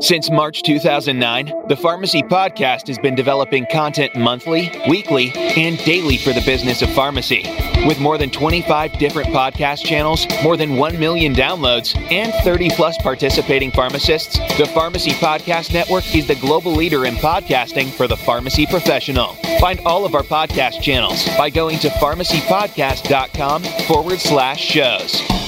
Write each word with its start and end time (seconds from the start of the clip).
Since 0.00 0.28
March 0.28 0.62
2009, 0.62 1.68
the 1.68 1.76
Pharmacy 1.76 2.22
Podcast 2.22 2.88
has 2.88 2.98
been 2.98 3.14
developing 3.14 3.64
content 3.70 4.14
monthly, 4.16 4.70
weekly, 4.88 5.30
and 5.34 5.78
daily 5.84 6.16
for 6.16 6.32
the 6.32 6.42
business 6.44 6.82
of 6.82 6.90
pharmacy. 6.90 7.44
With 7.86 8.00
more 8.00 8.18
than 8.18 8.30
25 8.30 8.98
different 8.98 9.28
podcast 9.28 9.84
channels, 9.84 10.26
more 10.42 10.56
than 10.56 10.76
1 10.76 10.98
million 10.98 11.32
downloads, 11.32 11.96
and 12.10 12.32
30 12.44 12.70
plus 12.70 12.98
participating 12.98 13.70
pharmacists, 13.70 14.36
the 14.58 14.66
Pharmacy 14.74 15.12
Podcast 15.12 15.72
Network 15.72 16.12
is 16.14 16.26
the 16.26 16.34
global 16.36 16.72
leader 16.72 17.06
in 17.06 17.14
podcasting 17.14 17.90
for 17.90 18.08
the 18.08 18.16
pharmacy 18.16 18.66
professional. 18.66 19.34
Find 19.60 19.80
all 19.86 20.04
of 20.04 20.14
our 20.14 20.24
podcast 20.24 20.82
channels 20.82 21.24
by 21.38 21.50
going 21.50 21.78
to 21.78 21.88
pharmacypodcast.com 21.88 23.62
forward 23.86 24.18
slash 24.18 24.60
shows. 24.60 25.43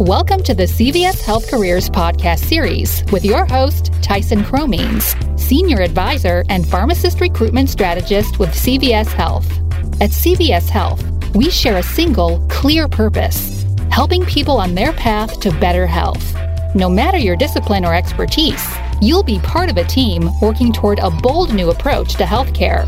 Welcome 0.00 0.42
to 0.42 0.52
the 0.52 0.64
CVS 0.64 1.22
Health 1.22 1.50
Careers 1.50 1.88
podcast 1.88 2.40
series 2.40 3.02
with 3.10 3.24
your 3.24 3.46
host, 3.46 3.90
Tyson 4.02 4.44
Cromines, 4.44 5.16
Senior 5.40 5.80
Advisor 5.80 6.44
and 6.50 6.68
Pharmacist 6.68 7.18
Recruitment 7.18 7.70
Strategist 7.70 8.38
with 8.38 8.50
CVS 8.50 9.06
Health. 9.06 9.50
At 10.02 10.10
CVS 10.10 10.68
Health, 10.68 11.02
we 11.34 11.48
share 11.48 11.78
a 11.78 11.82
single, 11.82 12.46
clear 12.50 12.88
purpose 12.88 13.64
helping 13.90 14.26
people 14.26 14.58
on 14.58 14.74
their 14.74 14.92
path 14.92 15.40
to 15.40 15.50
better 15.60 15.86
health. 15.86 16.36
No 16.74 16.90
matter 16.90 17.16
your 17.16 17.34
discipline 17.34 17.86
or 17.86 17.94
expertise, 17.94 18.68
you'll 19.00 19.22
be 19.22 19.38
part 19.38 19.70
of 19.70 19.78
a 19.78 19.84
team 19.84 20.28
working 20.42 20.74
toward 20.74 20.98
a 20.98 21.10
bold 21.10 21.54
new 21.54 21.70
approach 21.70 22.16
to 22.16 22.24
healthcare. 22.24 22.84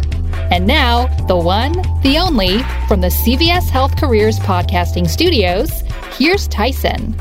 And 0.53 0.67
now, 0.67 1.07
the 1.27 1.37
one, 1.37 1.73
the 2.03 2.19
only, 2.19 2.63
from 2.87 3.01
the 3.01 3.09
CVS 3.09 3.71
Health 3.71 3.97
Careers 3.97 4.39
podcasting 4.41 5.09
studios, 5.09 5.85
Here's 6.19 6.49
Tyson. 6.49 7.15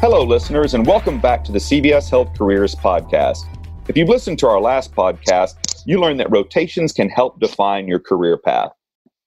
Hello, 0.00 0.24
listeners, 0.24 0.74
and 0.74 0.84
welcome 0.84 1.20
back 1.20 1.44
to 1.44 1.52
the 1.52 1.60
CVS 1.60 2.10
Health 2.10 2.36
Careers 2.36 2.74
Podcast. 2.74 3.44
If 3.88 3.96
you've 3.96 4.08
listened 4.08 4.40
to 4.40 4.48
our 4.48 4.60
last 4.60 4.92
podcast, 4.92 5.54
you 5.86 6.00
learned 6.00 6.18
that 6.18 6.32
rotations 6.32 6.92
can 6.92 7.08
help 7.08 7.38
define 7.38 7.86
your 7.86 8.00
career 8.00 8.36
path. 8.36 8.72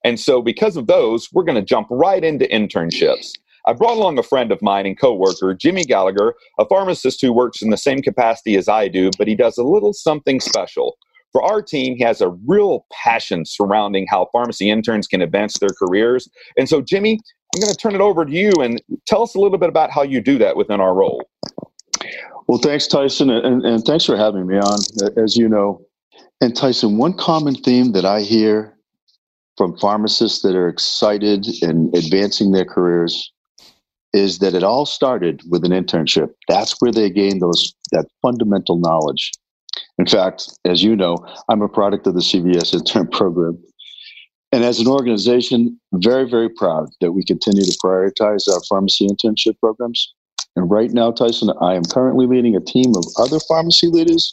And 0.04 0.20
so, 0.20 0.42
because 0.42 0.76
of 0.76 0.88
those, 0.88 1.26
we're 1.32 1.44
going 1.44 1.54
to 1.54 1.62
jump 1.62 1.88
right 1.90 2.22
into 2.22 2.44
internships. 2.48 3.30
I 3.64 3.72
brought 3.72 3.96
along 3.96 4.18
a 4.18 4.22
friend 4.22 4.52
of 4.52 4.60
mine 4.60 4.84
and 4.84 5.00
coworker, 5.00 5.54
Jimmy 5.54 5.84
Gallagher, 5.84 6.34
a 6.58 6.66
pharmacist 6.66 7.22
who 7.22 7.32
works 7.32 7.62
in 7.62 7.70
the 7.70 7.78
same 7.78 8.02
capacity 8.02 8.56
as 8.56 8.68
I 8.68 8.88
do, 8.88 9.08
but 9.16 9.26
he 9.26 9.34
does 9.34 9.56
a 9.56 9.64
little 9.64 9.94
something 9.94 10.38
special. 10.38 10.98
For 11.32 11.42
our 11.42 11.62
team, 11.62 11.96
he 11.96 12.04
has 12.04 12.20
a 12.20 12.28
real 12.46 12.86
passion 12.92 13.44
surrounding 13.44 14.06
how 14.08 14.28
pharmacy 14.30 14.70
interns 14.70 15.08
can 15.08 15.22
advance 15.22 15.58
their 15.58 15.70
careers. 15.70 16.28
And 16.56 16.68
so, 16.68 16.80
Jimmy, 16.80 17.18
I'm 17.54 17.60
going 17.60 17.72
to 17.72 17.78
turn 17.78 17.94
it 17.94 18.00
over 18.00 18.24
to 18.24 18.32
you 18.32 18.50
and 18.60 18.82
tell 19.06 19.22
us 19.22 19.36
a 19.36 19.38
little 19.38 19.58
bit 19.58 19.68
about 19.68 19.92
how 19.92 20.02
you 20.02 20.20
do 20.20 20.38
that 20.38 20.56
within 20.56 20.80
our 20.80 20.92
role. 20.92 21.22
Well, 22.48 22.58
thanks, 22.58 22.88
Tyson, 22.88 23.30
and, 23.30 23.64
and 23.64 23.84
thanks 23.84 24.04
for 24.04 24.16
having 24.16 24.48
me 24.48 24.56
on. 24.56 24.78
As 25.16 25.36
you 25.36 25.48
know, 25.48 25.86
and 26.40 26.56
Tyson, 26.56 26.98
one 26.98 27.14
common 27.14 27.54
theme 27.54 27.92
that 27.92 28.04
I 28.04 28.22
hear 28.22 28.76
from 29.56 29.78
pharmacists 29.78 30.42
that 30.42 30.56
are 30.56 30.68
excited 30.68 31.46
and 31.62 31.94
advancing 31.94 32.50
their 32.50 32.64
careers 32.64 33.32
is 34.12 34.40
that 34.40 34.54
it 34.54 34.64
all 34.64 34.84
started 34.84 35.40
with 35.48 35.64
an 35.64 35.70
internship. 35.70 36.30
That's 36.48 36.80
where 36.80 36.92
they 36.92 37.08
gain 37.08 37.38
those 37.38 37.72
that 37.92 38.06
fundamental 38.20 38.78
knowledge. 38.78 39.30
In 39.98 40.06
fact, 40.06 40.48
as 40.64 40.82
you 40.82 40.96
know, 40.96 41.24
I'm 41.48 41.62
a 41.62 41.68
product 41.68 42.08
of 42.08 42.14
the 42.14 42.20
CVS 42.20 42.74
intern 42.74 43.06
program. 43.12 43.62
And 44.54 44.62
as 44.62 44.78
an 44.78 44.86
organization, 44.86 45.80
very, 45.94 46.30
very 46.30 46.48
proud 46.48 46.88
that 47.00 47.10
we 47.10 47.24
continue 47.24 47.64
to 47.64 47.78
prioritize 47.84 48.46
our 48.48 48.60
pharmacy 48.68 49.08
internship 49.08 49.58
programs. 49.58 50.14
And 50.54 50.70
right 50.70 50.92
now, 50.92 51.10
Tyson, 51.10 51.50
I 51.60 51.74
am 51.74 51.82
currently 51.82 52.28
leading 52.28 52.54
a 52.54 52.60
team 52.60 52.94
of 52.94 53.04
other 53.18 53.40
pharmacy 53.48 53.88
leaders 53.88 54.32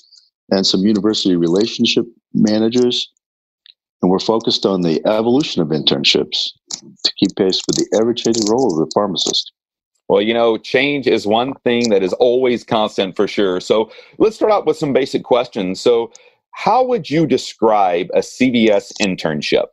and 0.51 0.63
some 0.63 0.81
university 0.81 1.35
relationship 1.35 2.05
managers. 2.35 3.11
And 4.03 4.11
we're 4.11 4.19
focused 4.19 4.63
on 4.63 4.81
the 4.81 5.03
evolution 5.07 5.59
of 5.59 5.69
internships 5.69 6.51
to 7.03 7.13
keep 7.17 7.35
pace 7.35 7.59
with 7.65 7.77
the 7.77 7.97
ever 7.99 8.13
changing 8.13 8.45
role 8.47 8.71
of 8.71 8.77
the 8.77 8.91
pharmacist. 8.93 9.51
Well, 10.07 10.21
you 10.21 10.35
know, 10.35 10.55
change 10.55 11.07
is 11.07 11.25
one 11.25 11.55
thing 11.63 11.89
that 11.89 12.03
is 12.03 12.13
always 12.13 12.63
constant 12.63 13.15
for 13.15 13.27
sure. 13.27 13.59
So 13.59 13.91
let's 14.19 14.35
start 14.35 14.51
out 14.51 14.67
with 14.67 14.77
some 14.77 14.93
basic 14.93 15.23
questions. 15.23 15.81
So, 15.81 16.11
how 16.53 16.83
would 16.83 17.09
you 17.09 17.25
describe 17.25 18.09
a 18.13 18.19
CVS 18.19 18.91
internship? 19.01 19.67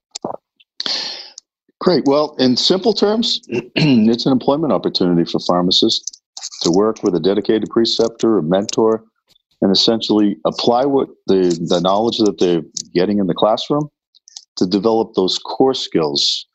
Great. 1.81 2.05
Well, 2.06 2.34
in 2.39 2.56
simple 2.56 2.93
terms, 2.93 3.41
it's 3.49 4.27
an 4.27 4.33
employment 4.33 4.72
opportunity 4.72 5.31
for 5.31 5.39
pharmacists 5.39 6.21
to 6.62 6.71
work 6.71 7.03
with 7.03 7.15
a 7.15 7.21
dedicated 7.21 7.69
preceptor, 7.71 8.39
a 8.39 8.43
mentor, 8.43 9.05
and 9.61 9.72
essentially 9.72 10.37
apply 10.44 10.84
what 10.84 11.09
the, 11.27 11.59
the 11.69 11.81
knowledge 11.81 12.19
that 12.19 12.39
they're 12.39 12.62
getting 12.94 13.19
in 13.19 13.27
the 13.27 13.34
classroom 13.34 13.89
to 14.56 14.66
develop 14.66 15.15
those 15.15 15.39
core 15.39 15.75
skills 15.75 16.47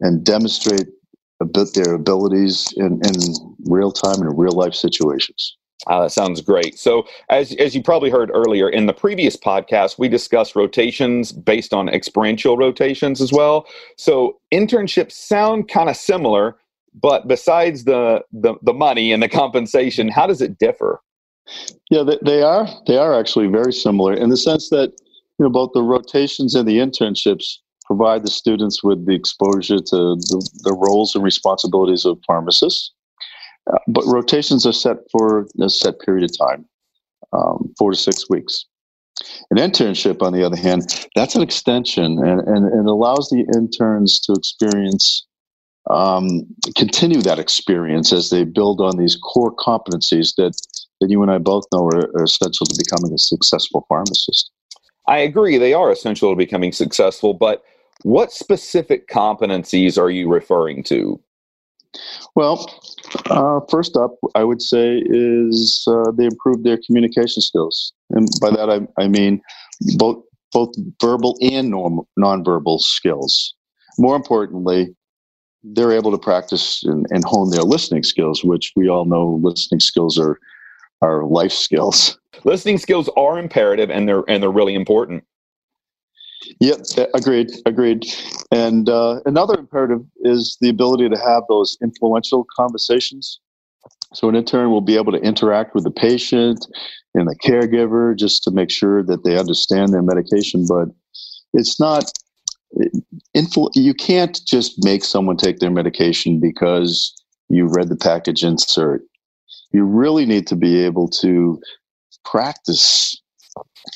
and 0.00 0.24
demonstrate 0.24 0.86
a 1.40 1.44
bit 1.44 1.74
their 1.74 1.94
abilities 1.94 2.72
in, 2.76 3.00
in 3.04 3.56
real 3.66 3.92
time 3.92 4.20
and 4.20 4.38
real 4.38 4.52
life 4.52 4.74
situations. 4.74 5.56
Uh, 5.86 6.02
that 6.02 6.10
sounds 6.10 6.40
great. 6.40 6.78
So, 6.78 7.06
as 7.30 7.54
as 7.54 7.74
you 7.74 7.82
probably 7.82 8.10
heard 8.10 8.30
earlier 8.34 8.68
in 8.68 8.86
the 8.86 8.92
previous 8.92 9.36
podcast, 9.36 9.98
we 9.98 10.08
discussed 10.08 10.56
rotations 10.56 11.30
based 11.30 11.72
on 11.72 11.88
experiential 11.88 12.56
rotations 12.56 13.20
as 13.20 13.32
well. 13.32 13.66
So, 13.96 14.40
internships 14.52 15.12
sound 15.12 15.68
kind 15.68 15.88
of 15.88 15.96
similar, 15.96 16.56
but 17.00 17.28
besides 17.28 17.84
the, 17.84 18.24
the 18.32 18.54
the 18.62 18.72
money 18.72 19.12
and 19.12 19.22
the 19.22 19.28
compensation, 19.28 20.08
how 20.08 20.26
does 20.26 20.42
it 20.42 20.58
differ? 20.58 21.00
Yeah, 21.90 22.02
they, 22.02 22.18
they 22.24 22.42
are. 22.42 22.66
They 22.86 22.98
are 22.98 23.18
actually 23.18 23.46
very 23.46 23.72
similar 23.72 24.14
in 24.14 24.30
the 24.30 24.36
sense 24.36 24.70
that 24.70 24.92
you 25.38 25.44
know 25.44 25.50
both 25.50 25.70
the 25.74 25.82
rotations 25.82 26.56
and 26.56 26.66
the 26.66 26.78
internships 26.78 27.58
provide 27.84 28.24
the 28.24 28.30
students 28.30 28.82
with 28.82 29.06
the 29.06 29.14
exposure 29.14 29.78
to 29.78 30.16
the, 30.16 30.50
the 30.64 30.74
roles 30.74 31.14
and 31.14 31.24
responsibilities 31.24 32.04
of 32.04 32.18
pharmacists 32.26 32.92
but 33.86 34.04
rotations 34.06 34.66
are 34.66 34.72
set 34.72 34.98
for 35.10 35.46
a 35.60 35.68
set 35.68 36.00
period 36.00 36.24
of 36.24 36.38
time, 36.38 36.64
um, 37.32 37.72
four 37.78 37.90
to 37.90 37.96
six 37.96 38.28
weeks. 38.28 38.64
An 39.50 39.58
internship, 39.58 40.22
on 40.22 40.32
the 40.32 40.44
other 40.44 40.56
hand, 40.56 41.08
that's 41.16 41.34
an 41.34 41.42
extension 41.42 42.18
and, 42.24 42.40
and, 42.40 42.72
and 42.72 42.88
allows 42.88 43.28
the 43.30 43.44
interns 43.56 44.20
to 44.20 44.32
experience, 44.32 45.26
um, 45.90 46.46
continue 46.76 47.20
that 47.22 47.38
experience 47.38 48.12
as 48.12 48.30
they 48.30 48.44
build 48.44 48.80
on 48.80 48.96
these 48.96 49.16
core 49.16 49.54
competencies 49.54 50.34
that, 50.36 50.52
that 51.00 51.10
you 51.10 51.20
and 51.22 51.30
I 51.30 51.38
both 51.38 51.64
know 51.72 51.86
are, 51.86 52.10
are 52.16 52.24
essential 52.24 52.66
to 52.66 52.74
becoming 52.78 53.12
a 53.12 53.18
successful 53.18 53.84
pharmacist. 53.88 54.50
I 55.08 55.18
agree, 55.18 55.58
they 55.58 55.72
are 55.72 55.90
essential 55.90 56.30
to 56.30 56.36
becoming 56.36 56.70
successful, 56.70 57.34
but 57.34 57.64
what 58.02 58.30
specific 58.30 59.08
competencies 59.08 59.98
are 60.00 60.10
you 60.10 60.28
referring 60.28 60.84
to? 60.84 61.20
Well, 62.34 62.66
uh, 63.30 63.60
first 63.70 63.96
up, 63.96 64.14
I 64.34 64.44
would 64.44 64.62
say 64.62 65.02
is 65.04 65.84
uh, 65.88 66.12
they 66.12 66.24
improved 66.24 66.64
their 66.64 66.78
communication 66.86 67.42
skills, 67.42 67.92
and 68.10 68.28
by 68.40 68.50
that 68.50 68.70
I, 68.70 69.02
I 69.02 69.08
mean 69.08 69.40
both 69.96 70.22
both 70.52 70.74
verbal 71.00 71.36
and 71.42 71.70
norm, 71.70 72.00
nonverbal 72.18 72.80
skills. 72.80 73.54
More 73.98 74.16
importantly, 74.16 74.94
they're 75.62 75.92
able 75.92 76.10
to 76.10 76.18
practice 76.18 76.82
and, 76.84 77.06
and 77.10 77.24
hone 77.24 77.50
their 77.50 77.62
listening 77.62 78.02
skills, 78.02 78.44
which 78.44 78.72
we 78.76 78.88
all 78.88 79.04
know 79.04 79.40
listening 79.42 79.80
skills 79.80 80.18
are 80.18 80.38
are 81.02 81.24
life 81.24 81.52
skills. 81.52 82.18
Listening 82.44 82.78
skills 82.78 83.08
are 83.16 83.38
imperative, 83.38 83.90
and 83.90 84.08
they're 84.08 84.24
and 84.28 84.42
they're 84.42 84.50
really 84.50 84.74
important. 84.74 85.24
Yep, 86.60 86.80
agreed, 87.14 87.50
agreed. 87.66 88.04
And 88.52 88.88
uh, 88.88 89.20
another 89.26 89.58
imperative 89.58 90.04
is 90.20 90.56
the 90.60 90.68
ability 90.68 91.08
to 91.08 91.18
have 91.18 91.42
those 91.48 91.76
influential 91.82 92.46
conversations. 92.56 93.40
So 94.14 94.28
an 94.28 94.34
intern 94.34 94.70
will 94.70 94.80
be 94.80 94.96
able 94.96 95.12
to 95.12 95.18
interact 95.18 95.74
with 95.74 95.84
the 95.84 95.90
patient 95.90 96.66
and 97.14 97.28
the 97.28 97.36
caregiver 97.44 98.16
just 98.16 98.42
to 98.44 98.50
make 98.50 98.70
sure 98.70 99.02
that 99.02 99.24
they 99.24 99.38
understand 99.38 99.92
their 99.92 100.02
medication. 100.02 100.66
But 100.66 100.88
it's 101.52 101.78
not 101.80 102.10
influ- 103.36 103.70
you 103.74 103.94
can't 103.94 104.40
just 104.46 104.82
make 104.84 105.04
someone 105.04 105.36
take 105.36 105.58
their 105.58 105.70
medication 105.70 106.40
because 106.40 107.14
you 107.48 107.66
read 107.66 107.88
the 107.88 107.96
package 107.96 108.44
insert. 108.44 109.02
You 109.72 109.84
really 109.84 110.26
need 110.26 110.46
to 110.48 110.56
be 110.56 110.84
able 110.84 111.08
to 111.08 111.60
practice 112.24 113.20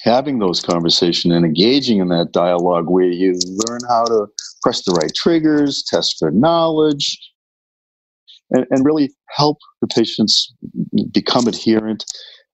having 0.02 0.38
those 0.38 0.60
conversations 0.60 1.34
and 1.34 1.44
engaging 1.44 1.98
in 1.98 2.08
that 2.08 2.32
dialogue 2.32 2.88
where 2.88 3.04
you 3.04 3.32
learn 3.66 3.80
how 3.88 4.04
to 4.04 4.26
press 4.62 4.84
the 4.84 4.92
right 4.92 5.12
triggers, 5.14 5.82
test 5.82 6.16
for 6.18 6.30
knowledge, 6.30 7.18
and, 8.50 8.66
and 8.70 8.84
really 8.84 9.10
help 9.28 9.58
the 9.80 9.86
patients 9.88 10.52
become 11.12 11.46
adherent 11.46 12.04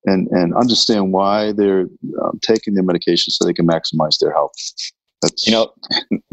and, 0.07 0.29
and 0.29 0.55
understand 0.55 1.13
why 1.13 1.53
they're 1.53 1.87
um, 2.23 2.39
taking 2.43 2.75
their 2.75 2.85
medication 2.85 3.31
so 3.31 3.45
they 3.45 3.53
can 3.53 3.67
maximize 3.67 4.19
their 4.19 4.33
health. 4.33 4.53
That's 5.23 5.47
you 5.47 5.53
know 5.53 5.73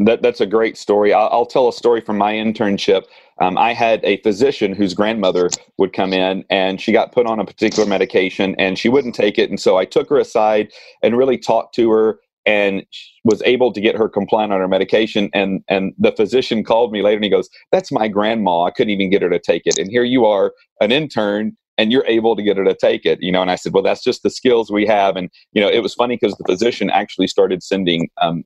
that 0.00 0.22
that's 0.22 0.40
a 0.40 0.46
great 0.46 0.76
story. 0.76 1.12
I'll, 1.12 1.28
I'll 1.32 1.46
tell 1.46 1.68
a 1.68 1.72
story 1.72 2.00
from 2.00 2.18
my 2.18 2.34
internship. 2.34 3.04
Um, 3.40 3.58
I 3.58 3.72
had 3.72 4.00
a 4.04 4.20
physician 4.22 4.74
whose 4.74 4.94
grandmother 4.94 5.50
would 5.78 5.92
come 5.92 6.12
in 6.12 6.44
and 6.48 6.80
she 6.80 6.92
got 6.92 7.12
put 7.12 7.26
on 7.26 7.40
a 7.40 7.44
particular 7.44 7.88
medication 7.88 8.54
and 8.58 8.78
she 8.78 8.88
wouldn't 8.88 9.14
take 9.14 9.38
it. 9.38 9.50
And 9.50 9.60
so 9.60 9.76
I 9.76 9.84
took 9.84 10.08
her 10.08 10.18
aside 10.18 10.72
and 11.02 11.18
really 11.18 11.36
talked 11.36 11.74
to 11.74 11.90
her 11.90 12.20
and 12.46 12.86
was 13.24 13.42
able 13.44 13.72
to 13.72 13.80
get 13.80 13.96
her 13.96 14.08
compliant 14.08 14.52
on 14.52 14.60
her 14.60 14.68
medication. 14.68 15.28
And, 15.34 15.62
and 15.68 15.92
the 15.98 16.12
physician 16.12 16.62
called 16.64 16.92
me 16.92 17.02
later 17.02 17.16
and 17.16 17.24
he 17.24 17.30
goes, 17.30 17.50
That's 17.72 17.92
my 17.92 18.08
grandma. 18.08 18.62
I 18.62 18.70
couldn't 18.70 18.92
even 18.92 19.10
get 19.10 19.22
her 19.22 19.30
to 19.30 19.40
take 19.40 19.62
it. 19.66 19.78
And 19.78 19.90
here 19.90 20.04
you 20.04 20.24
are, 20.24 20.54
an 20.80 20.92
intern, 20.92 21.56
and 21.76 21.92
you're 21.92 22.06
able 22.06 22.36
to 22.36 22.42
get 22.42 22.56
her 22.56 22.64
to 22.64 22.74
take 22.74 23.04
it 23.04 23.18
you 23.20 23.30
know 23.30 23.42
and 23.42 23.50
i 23.50 23.54
said 23.54 23.74
well 23.74 23.82
that's 23.82 24.02
just 24.02 24.22
the 24.22 24.30
skills 24.30 24.70
we 24.70 24.86
have 24.86 25.14
and 25.14 25.28
you 25.52 25.60
know 25.60 25.68
it 25.68 25.80
was 25.80 25.92
funny 25.92 26.16
because 26.18 26.34
the 26.38 26.44
physician 26.44 26.88
actually 26.88 27.26
started 27.26 27.62
sending 27.62 28.08
um, 28.22 28.44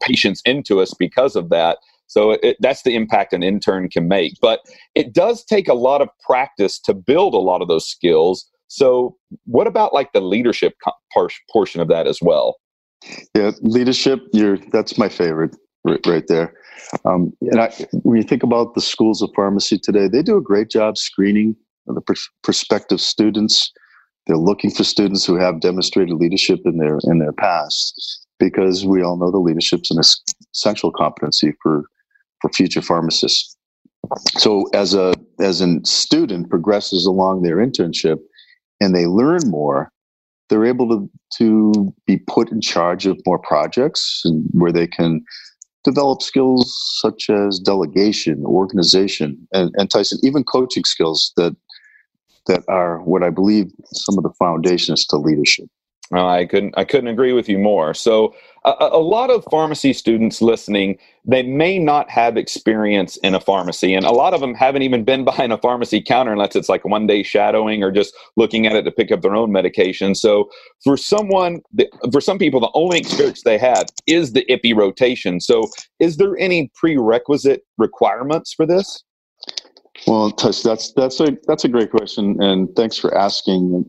patients 0.00 0.42
into 0.44 0.80
us 0.80 0.94
because 0.98 1.36
of 1.36 1.50
that 1.50 1.78
so 2.06 2.32
it, 2.42 2.56
that's 2.60 2.82
the 2.82 2.94
impact 2.94 3.32
an 3.32 3.42
intern 3.42 3.88
can 3.88 4.08
make. 4.08 4.34
But 4.40 4.60
it 4.94 5.12
does 5.12 5.44
take 5.44 5.68
a 5.68 5.74
lot 5.74 6.00
of 6.00 6.08
practice 6.24 6.78
to 6.80 6.94
build 6.94 7.34
a 7.34 7.38
lot 7.38 7.62
of 7.62 7.68
those 7.68 7.88
skills. 7.88 8.48
So 8.68 9.16
what 9.46 9.66
about 9.66 9.92
like 9.92 10.12
the 10.12 10.20
leadership 10.20 10.74
portion 11.52 11.80
of 11.80 11.88
that 11.88 12.06
as 12.06 12.20
well? 12.22 12.56
Yeah, 13.34 13.52
leadership. 13.60 14.20
You're 14.32 14.58
that's 14.72 14.96
my 14.96 15.08
favorite 15.08 15.56
right, 15.84 16.00
right 16.06 16.26
there. 16.26 16.54
Um, 17.04 17.32
and 17.40 17.60
I, 17.60 17.72
when 18.02 18.16
you 18.16 18.22
think 18.22 18.42
about 18.42 18.74
the 18.74 18.80
schools 18.80 19.22
of 19.22 19.30
pharmacy 19.34 19.78
today, 19.78 20.08
they 20.08 20.22
do 20.22 20.36
a 20.36 20.42
great 20.42 20.70
job 20.70 20.96
screening 20.96 21.56
the 21.86 22.00
pr- 22.00 22.14
prospective 22.42 23.00
students. 23.00 23.70
They're 24.26 24.36
looking 24.36 24.70
for 24.70 24.84
students 24.84 25.26
who 25.26 25.36
have 25.36 25.60
demonstrated 25.60 26.14
leadership 26.14 26.60
in 26.64 26.78
their 26.78 26.98
in 27.04 27.18
their 27.18 27.32
past, 27.32 28.23
because 28.38 28.84
we 28.84 29.02
all 29.02 29.16
know 29.16 29.30
the 29.30 29.38
leadership's 29.38 29.90
an 29.90 30.00
essential 30.52 30.90
competency 30.90 31.52
for 31.62 31.84
for 32.40 32.50
future 32.50 32.82
pharmacists. 32.82 33.56
So 34.38 34.68
as 34.74 34.94
a 34.94 35.14
as 35.40 35.60
a 35.60 35.80
student 35.84 36.50
progresses 36.50 37.06
along 37.06 37.42
their 37.42 37.56
internship 37.56 38.18
and 38.80 38.94
they 38.94 39.06
learn 39.06 39.40
more, 39.46 39.90
they're 40.48 40.66
able 40.66 40.88
to 40.88 41.10
to 41.38 41.94
be 42.06 42.18
put 42.18 42.50
in 42.52 42.60
charge 42.60 43.06
of 43.06 43.18
more 43.26 43.38
projects 43.38 44.22
and 44.24 44.44
where 44.52 44.72
they 44.72 44.86
can 44.86 45.24
develop 45.84 46.22
skills 46.22 46.74
such 47.00 47.28
as 47.28 47.58
delegation, 47.58 48.42
organization, 48.46 49.46
and, 49.52 49.70
and 49.76 49.90
Tyson, 49.90 50.18
even 50.22 50.42
coaching 50.44 50.84
skills 50.84 51.32
that 51.36 51.54
that 52.46 52.62
are 52.68 53.00
what 53.02 53.22
I 53.22 53.30
believe 53.30 53.70
some 53.86 54.18
of 54.18 54.24
the 54.24 54.32
foundations 54.38 55.06
to 55.06 55.16
leadership. 55.16 55.66
Uh, 56.14 56.26
I 56.26 56.46
couldn't 56.46 56.74
I 56.76 56.84
couldn't 56.84 57.08
agree 57.08 57.32
with 57.32 57.48
you 57.48 57.58
more. 57.58 57.92
So 57.92 58.34
a, 58.64 58.72
a, 58.92 58.98
lot 58.98 59.30
of 59.30 59.44
pharmacy 59.50 59.92
students 59.92 60.40
listening, 60.40 60.96
they 61.24 61.42
may 61.42 61.78
not 61.78 62.08
have 62.08 62.36
experience 62.36 63.16
in 63.18 63.34
a 63.34 63.40
pharmacy, 63.40 63.94
and 63.94 64.06
a 64.06 64.12
lot 64.12 64.32
of 64.32 64.40
them 64.40 64.54
haven't 64.54 64.82
even 64.82 65.02
been 65.02 65.24
behind 65.30 65.52
a 65.52 65.58
pharmacy 65.58 66.00
counter 66.00 66.32
unless 66.32 66.54
it's 66.54 66.68
like 66.68 66.84
one 66.84 67.06
day 67.06 67.22
shadowing 67.22 67.82
or 67.82 67.90
just 67.90 68.14
looking 68.36 68.66
at 68.66 68.76
it 68.76 68.82
to 68.82 68.92
pick 68.92 69.10
up 69.10 69.22
their 69.22 69.34
own 69.34 69.50
medication. 69.50 70.14
So 70.14 70.50
for 70.84 70.96
someone, 70.96 71.62
for 72.12 72.20
some 72.20 72.38
people, 72.38 72.60
the 72.60 72.70
only 72.74 72.98
experience 72.98 73.42
they 73.42 73.58
have 73.58 73.86
is 74.06 74.32
the 74.32 74.44
IPI 74.48 74.76
rotation. 74.76 75.40
So 75.40 75.68
is 75.98 76.16
there 76.16 76.36
any 76.38 76.70
prerequisite 76.74 77.62
requirements 77.76 78.52
for 78.52 78.66
this? 78.66 79.02
Well, 80.06 80.30
Tush, 80.30 80.60
that's 80.60 80.92
that's 80.92 81.18
a 81.20 81.36
that's 81.46 81.64
a 81.64 81.68
great 81.68 81.90
question, 81.90 82.40
and 82.42 82.68
thanks 82.76 82.98
for 82.98 83.16
asking. 83.16 83.88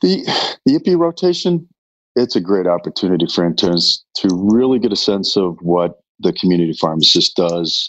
The 0.00 0.24
the 0.64 0.78
IPI 0.78 0.98
rotation, 0.98 1.68
it's 2.16 2.36
a 2.36 2.40
great 2.40 2.66
opportunity 2.66 3.26
for 3.26 3.44
interns 3.44 4.04
to 4.16 4.28
really 4.32 4.78
get 4.78 4.92
a 4.92 4.96
sense 4.96 5.36
of 5.36 5.56
what 5.60 6.00
the 6.20 6.32
community 6.32 6.72
pharmacist 6.72 7.36
does, 7.36 7.88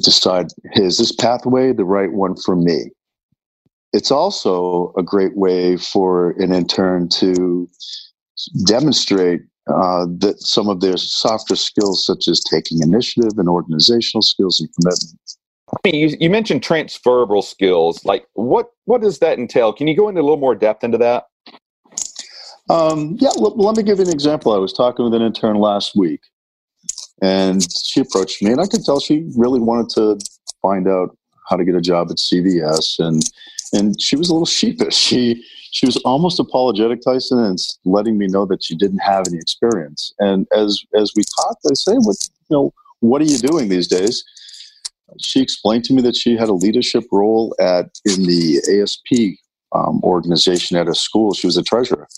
decide, 0.00 0.48
hey, 0.72 0.84
is 0.84 0.98
this 0.98 1.12
pathway 1.12 1.72
the 1.72 1.84
right 1.84 2.12
one 2.12 2.36
for 2.36 2.56
me? 2.56 2.90
It's 3.92 4.10
also 4.10 4.92
a 4.96 5.02
great 5.02 5.36
way 5.36 5.76
for 5.76 6.30
an 6.32 6.52
intern 6.52 7.08
to 7.10 7.68
demonstrate 8.66 9.42
uh, 9.68 10.06
that 10.18 10.36
some 10.40 10.68
of 10.68 10.80
their 10.80 10.96
softer 10.96 11.56
skills, 11.56 12.04
such 12.04 12.26
as 12.26 12.40
taking 12.40 12.80
initiative 12.82 13.32
and 13.36 13.48
organizational 13.48 14.22
skills 14.22 14.60
and 14.60 14.68
commitment. 14.74 15.20
You, 15.84 16.16
you 16.20 16.30
mentioned 16.30 16.62
transferable 16.62 17.42
skills. 17.42 18.04
Like, 18.04 18.26
what 18.34 18.70
what 18.84 19.00
does 19.00 19.18
that 19.20 19.38
entail? 19.38 19.72
Can 19.72 19.88
you 19.88 19.96
go 19.96 20.08
into 20.08 20.20
a 20.20 20.22
little 20.22 20.36
more 20.36 20.54
depth 20.54 20.84
into 20.84 20.98
that? 20.98 21.24
Um, 22.70 23.16
yeah, 23.20 23.30
let 23.36 23.76
me 23.76 23.82
give 23.82 23.98
you 23.98 24.04
an 24.04 24.10
example. 24.10 24.52
I 24.52 24.58
was 24.58 24.72
talking 24.72 25.04
with 25.04 25.14
an 25.14 25.22
intern 25.22 25.56
last 25.56 25.96
week, 25.96 26.20
and 27.20 27.66
she 27.72 28.00
approached 28.00 28.42
me, 28.42 28.52
and 28.52 28.60
I 28.60 28.66
could 28.66 28.84
tell 28.84 29.00
she 29.00 29.28
really 29.36 29.60
wanted 29.60 29.88
to 29.90 30.18
find 30.60 30.86
out 30.88 31.16
how 31.48 31.56
to 31.56 31.64
get 31.64 31.74
a 31.74 31.80
job 31.80 32.08
at 32.10 32.18
CVS, 32.18 32.98
and 32.98 33.22
and 33.72 34.00
she 34.00 34.16
was 34.16 34.28
a 34.28 34.32
little 34.32 34.46
sheepish. 34.46 34.94
She 34.94 35.44
she 35.72 35.86
was 35.86 35.96
almost 35.98 36.38
apologetic, 36.38 37.00
Tyson, 37.02 37.38
and 37.38 37.58
letting 37.84 38.18
me 38.18 38.26
know 38.26 38.44
that 38.46 38.62
she 38.62 38.76
didn't 38.76 39.00
have 39.00 39.26
any 39.26 39.38
experience. 39.38 40.12
And 40.18 40.46
as 40.54 40.80
as 40.94 41.12
we 41.16 41.24
talked, 41.40 41.66
I 41.68 41.74
say, 41.74 41.94
"What 41.94 42.16
you 42.48 42.56
know? 42.56 42.74
What 43.00 43.20
are 43.20 43.26
you 43.26 43.38
doing 43.38 43.68
these 43.68 43.88
days?" 43.88 44.22
She 45.20 45.40
explained 45.42 45.84
to 45.84 45.92
me 45.92 46.02
that 46.02 46.16
she 46.16 46.36
had 46.36 46.48
a 46.48 46.54
leadership 46.54 47.04
role 47.12 47.54
at 47.60 47.86
in 48.04 48.24
the 48.24 48.60
ASP 48.82 49.38
um, 49.74 50.00
organization 50.02 50.76
at 50.76 50.88
a 50.88 50.94
school. 50.94 51.34
She 51.34 51.46
was 51.46 51.56
a 51.56 51.62
treasurer, 51.62 52.08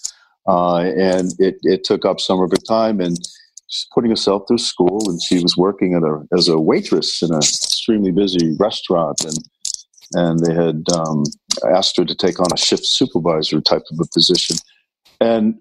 uh, 0.49 0.79
and 0.79 1.33
it, 1.39 1.57
it 1.63 1.85
took 1.85 2.05
up 2.05 2.21
some 2.21 2.41
of 2.41 2.51
her 2.51 2.57
time. 2.57 3.01
And 3.01 3.17
she's 3.69 3.87
putting 3.95 4.11
herself 4.11 4.45
through 4.47 4.59
school, 4.59 5.09
and 5.09 5.21
she 5.23 5.41
was 5.43 5.57
working 5.57 5.95
a, 5.95 6.37
as 6.37 6.49
a 6.49 6.59
waitress 6.59 7.23
in 7.23 7.33
an 7.33 7.39
extremely 7.39 8.11
busy 8.11 8.57
restaurant, 8.59 9.25
and 9.25 9.39
and 10.13 10.39
they 10.41 10.55
had 10.55 10.85
um, 10.95 11.25
asked 11.75 11.97
her 11.97 12.05
to 12.05 12.15
take 12.15 12.39
on 12.39 12.53
a 12.53 12.57
shift 12.57 12.87
supervisor 12.87 13.61
type 13.61 13.83
of 13.91 13.99
a 14.01 14.09
position. 14.13 14.57
And 15.21 15.57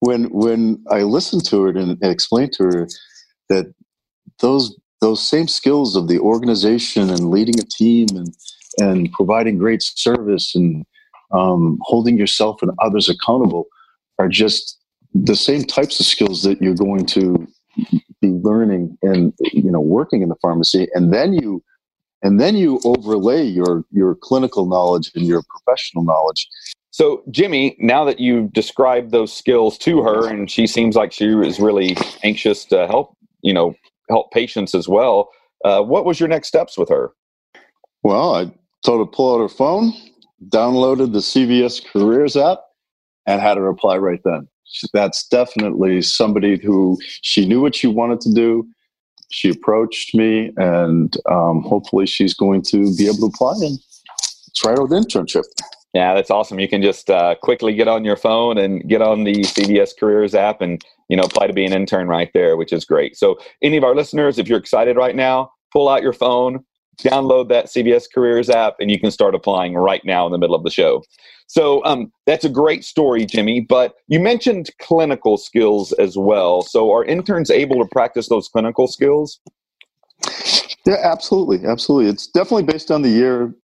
when 0.00 0.24
when 0.30 0.84
I 0.90 1.02
listened 1.02 1.44
to 1.46 1.62
her 1.62 1.68
and 1.70 2.02
explained 2.02 2.52
to 2.54 2.64
her 2.64 2.88
that 3.48 3.72
those 4.40 4.76
those 5.00 5.24
same 5.24 5.48
skills 5.48 5.96
of 5.96 6.08
the 6.08 6.18
organization 6.18 7.10
and 7.10 7.30
leading 7.30 7.58
a 7.60 7.64
team 7.64 8.06
and 8.14 8.34
and 8.78 9.12
providing 9.12 9.58
great 9.58 9.82
service 9.82 10.54
and 10.54 10.84
um, 11.32 11.78
holding 11.82 12.18
yourself 12.18 12.62
and 12.62 12.72
others 12.80 13.08
accountable 13.08 13.66
are 14.18 14.28
just 14.28 14.78
the 15.14 15.36
same 15.36 15.62
types 15.64 16.00
of 16.00 16.06
skills 16.06 16.42
that 16.42 16.60
you're 16.60 16.74
going 16.74 17.06
to 17.06 17.46
be 18.20 18.28
learning 18.28 18.96
and 19.02 19.32
you 19.52 19.70
know 19.70 19.80
working 19.80 20.22
in 20.22 20.28
the 20.28 20.36
pharmacy. 20.40 20.88
And 20.94 21.12
then 21.12 21.32
you 21.32 21.62
and 22.22 22.40
then 22.40 22.56
you 22.56 22.80
overlay 22.84 23.44
your 23.44 23.84
your 23.90 24.14
clinical 24.14 24.66
knowledge 24.66 25.10
and 25.14 25.26
your 25.26 25.42
professional 25.48 26.04
knowledge. 26.04 26.48
So 26.90 27.24
jimmy 27.30 27.76
now 27.78 28.04
that 28.04 28.20
you've 28.20 28.52
described 28.52 29.10
those 29.10 29.32
skills 29.32 29.76
to 29.78 30.02
her 30.02 30.28
and 30.28 30.50
she 30.50 30.66
seems 30.66 30.94
like 30.96 31.12
she 31.12 31.26
is 31.26 31.58
really 31.58 31.96
anxious 32.22 32.64
to 32.66 32.86
help 32.86 33.16
you 33.42 33.52
know 33.52 33.74
help 34.08 34.30
patients 34.32 34.74
as 34.74 34.88
well. 34.88 35.30
Uh, 35.64 35.82
what 35.82 36.04
was 36.04 36.20
your 36.20 36.28
next 36.28 36.48
steps 36.48 36.76
with 36.76 36.88
her? 36.88 37.12
Well, 38.02 38.34
I 38.34 38.52
told 38.84 39.00
her 39.00 39.10
to 39.10 39.16
pull 39.16 39.34
out 39.34 39.40
her 39.40 39.48
phone, 39.48 39.92
downloaded 40.48 41.12
the 41.12 41.20
CVS 41.20 41.84
Careers 41.86 42.36
app, 42.36 42.60
and 43.26 43.40
had 43.40 43.56
a 43.56 43.62
reply 43.62 43.96
right 43.96 44.20
then. 44.24 44.46
That's 44.92 45.26
definitely 45.28 46.02
somebody 46.02 46.58
who 46.58 46.98
she 47.22 47.46
knew 47.46 47.60
what 47.62 47.74
she 47.74 47.86
wanted 47.86 48.20
to 48.22 48.34
do. 48.34 48.66
She 49.30 49.48
approached 49.50 50.14
me, 50.14 50.52
and 50.56 51.14
um, 51.30 51.62
hopefully, 51.62 52.06
she's 52.06 52.34
going 52.34 52.62
to 52.62 52.94
be 52.96 53.06
able 53.06 53.18
to 53.18 53.26
apply 53.26 53.54
and 53.60 53.78
try 54.54 54.72
out 54.72 54.88
the 54.90 54.96
internship. 54.96 55.44
Yeah, 55.94 56.12
that's 56.12 56.30
awesome. 56.30 56.58
You 56.58 56.68
can 56.68 56.82
just 56.82 57.08
uh, 57.08 57.36
quickly 57.40 57.72
get 57.72 57.86
on 57.86 58.04
your 58.04 58.16
phone 58.16 58.58
and 58.58 58.86
get 58.88 59.00
on 59.00 59.22
the 59.22 59.42
CVS 59.42 59.96
Careers 59.98 60.34
app 60.34 60.60
and 60.60 60.84
you 61.08 61.16
know 61.16 61.22
apply 61.22 61.46
to 61.46 61.52
be 61.52 61.64
an 61.64 61.72
intern 61.72 62.08
right 62.08 62.30
there, 62.34 62.56
which 62.56 62.72
is 62.72 62.84
great. 62.84 63.16
So, 63.16 63.38
any 63.62 63.76
of 63.76 63.84
our 63.84 63.94
listeners, 63.94 64.36
if 64.36 64.48
you're 64.48 64.58
excited 64.58 64.96
right 64.96 65.14
now, 65.14 65.52
pull 65.72 65.88
out 65.88 66.02
your 66.02 66.12
phone, 66.12 66.64
download 66.98 67.48
that 67.50 67.66
CVS 67.66 68.06
Careers 68.12 68.50
app, 68.50 68.74
and 68.80 68.90
you 68.90 68.98
can 68.98 69.12
start 69.12 69.36
applying 69.36 69.74
right 69.74 70.04
now 70.04 70.26
in 70.26 70.32
the 70.32 70.38
middle 70.38 70.56
of 70.56 70.64
the 70.64 70.70
show. 70.70 71.00
So 71.46 71.84
um, 71.84 72.10
that's 72.26 72.44
a 72.44 72.48
great 72.48 72.84
story, 72.84 73.24
Jimmy. 73.24 73.60
But 73.60 73.94
you 74.08 74.18
mentioned 74.18 74.70
clinical 74.80 75.36
skills 75.36 75.92
as 75.92 76.16
well. 76.18 76.62
So 76.62 76.92
are 76.92 77.04
interns 77.04 77.50
able 77.50 77.76
to 77.76 77.88
practice 77.92 78.28
those 78.28 78.48
clinical 78.48 78.88
skills? 78.88 79.38
Yeah, 80.86 80.96
absolutely, 81.04 81.64
absolutely. 81.66 82.10
It's 82.10 82.26
definitely 82.26 82.64
based 82.64 82.90
on 82.90 83.02
the 83.02 83.10
year 83.10 83.54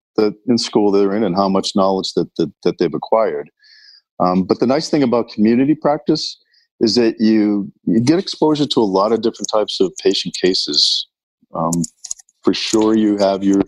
in 0.47 0.59
school 0.59 0.91
they're 0.91 1.15
in 1.15 1.25
and 1.25 1.37
how 1.37 1.49
much 1.49 1.75
knowledge 1.75 2.13
that 2.15 2.29
that, 2.37 2.53
that 2.65 2.79
they've 2.79 2.95
acquired. 2.95 3.51
Um, 4.19 4.45
but 4.45 4.61
the 4.61 4.67
nice 4.67 4.91
thing 4.91 5.03
about 5.03 5.31
community 5.31 5.75
practice 5.75 6.39
is 6.81 6.95
that 6.95 7.17
you 7.21 7.71
you 7.85 8.01
get 8.01 8.19
exposure 8.19 8.67
to 8.67 8.81
a 8.81 8.93
lot 8.99 9.13
of 9.13 9.23
different 9.23 9.49
types 9.51 9.81
of 9.81 9.93
patient 10.03 10.35
cases. 10.41 11.07
Um, 11.55 11.73
for 12.43 12.55
sure, 12.55 12.95
you 12.97 13.19
have 13.19 13.45
your 13.45 13.63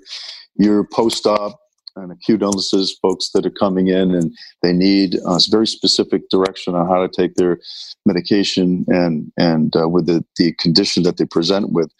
your 0.56 0.84
post-op 0.84 1.58
and 1.96 2.12
acute 2.12 2.42
illnesses, 2.42 2.98
folks 3.02 3.30
that 3.34 3.44
are 3.44 3.50
coming 3.50 3.88
in 3.88 4.14
and 4.14 4.34
they 4.62 4.72
need 4.72 5.16
uh, 5.26 5.38
very 5.50 5.66
specific 5.66 6.28
direction 6.30 6.74
on 6.74 6.86
how 6.88 7.06
to 7.06 7.08
take 7.08 7.34
their 7.34 7.58
medication 8.06 8.84
and 8.88 9.30
and 9.36 9.76
uh, 9.76 9.88
with 9.88 10.06
the, 10.06 10.24
the 10.36 10.52
condition 10.54 11.02
that 11.02 11.16
they 11.16 11.24
present 11.24 11.72
with. 11.72 11.90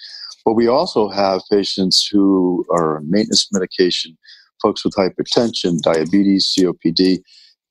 But 0.45 0.55
we 0.55 0.67
also 0.67 1.09
have 1.09 1.43
patients 1.51 2.07
who 2.07 2.65
are 2.71 3.01
maintenance 3.03 3.49
medication, 3.53 4.17
folks 4.63 4.85
with 4.85 4.95
hypertension, 4.95 5.81
diabetes, 5.83 6.55
COPD. 6.57 7.19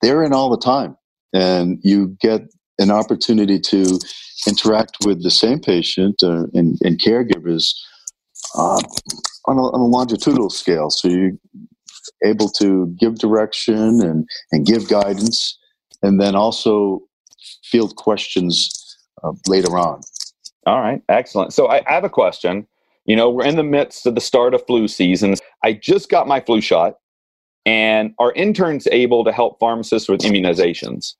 They're 0.01 0.23
in 0.23 0.33
all 0.33 0.49
the 0.49 0.57
time, 0.57 0.95
and 1.33 1.79
you 1.83 2.17
get 2.19 2.41
an 2.79 2.91
opportunity 2.91 3.59
to 3.59 3.99
interact 4.47 4.97
with 5.05 5.23
the 5.23 5.31
same 5.31 5.59
patient 5.59 6.21
uh, 6.23 6.45
and, 6.53 6.77
and, 6.81 6.99
caregivers 6.99 7.73
uh, 8.55 8.81
on, 9.45 9.57
a, 9.57 9.61
on, 9.61 9.79
a, 9.79 9.85
longitudinal 9.85 10.49
scale. 10.49 10.89
So 10.89 11.07
you're 11.07 11.31
able 12.23 12.49
to 12.49 12.87
give 12.99 13.19
direction 13.19 14.01
and, 14.01 14.27
and 14.51 14.65
give 14.65 14.89
guidance, 14.89 15.59
and 16.01 16.19
then 16.19 16.35
also 16.35 17.01
field 17.63 17.95
questions 17.95 18.97
uh, 19.23 19.33
later 19.47 19.77
on. 19.77 20.01
All 20.65 20.81
right, 20.81 21.01
excellent. 21.09 21.53
So 21.53 21.67
I, 21.67 21.83
I 21.87 21.93
have 21.93 22.03
a 22.03 22.09
question. 22.09 22.67
You 23.05 23.15
know, 23.15 23.29
we're 23.29 23.45
in 23.45 23.55
the 23.55 23.63
midst 23.63 24.05
of 24.05 24.15
the 24.15 24.21
start 24.21 24.53
of 24.53 24.65
flu 24.67 24.87
season. 24.87 25.35
I 25.63 25.73
just 25.73 26.09
got 26.09 26.27
my 26.27 26.39
flu 26.39 26.61
shot, 26.61 26.95
and 27.65 28.13
our 28.19 28.31
interns 28.33 28.87
able 28.91 29.23
to 29.23 29.31
help 29.31 29.59
pharmacists 29.59 30.09
with 30.09 30.21
immunizations? 30.21 31.15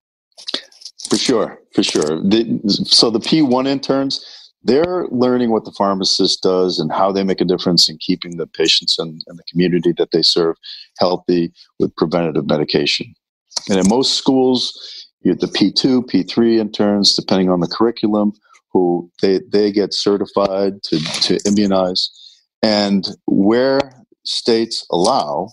For 1.09 1.17
sure, 1.17 1.59
for 1.73 1.83
sure. 1.83 2.21
The, 2.23 2.61
so 2.67 3.09
the 3.09 3.19
P1 3.19 3.67
interns, 3.67 4.25
they're 4.63 5.07
learning 5.09 5.51
what 5.51 5.65
the 5.65 5.71
pharmacist 5.71 6.43
does 6.43 6.79
and 6.79 6.91
how 6.91 7.11
they 7.11 7.23
make 7.23 7.41
a 7.41 7.45
difference 7.45 7.89
in 7.89 7.97
keeping 7.97 8.38
the 8.38 8.47
patients 8.47 9.00
and, 9.00 9.21
and 9.27 9.38
the 9.38 9.43
community 9.50 9.93
that 9.97 10.11
they 10.11 10.21
serve 10.21 10.55
healthy 11.00 11.51
with 11.79 11.95
preventative 11.95 12.47
medication. 12.47 13.13
And 13.69 13.79
in 13.79 13.88
most 13.89 14.13
schools, 14.13 15.07
you 15.21 15.31
have 15.31 15.39
the 15.39 15.47
P2, 15.47 16.05
P3 16.05 16.59
interns, 16.59 17.15
depending 17.15 17.50
on 17.50 17.59
the 17.59 17.67
curriculum, 17.67 18.33
who 18.73 19.11
they, 19.21 19.41
they 19.51 19.71
get 19.71 19.93
certified 19.93 20.81
to, 20.83 20.99
to 20.99 21.39
immunize. 21.45 22.09
And 22.63 23.07
where 23.25 23.79
states 24.23 24.85
allow, 24.91 25.49